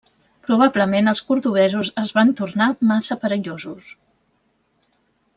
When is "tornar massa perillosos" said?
2.39-3.91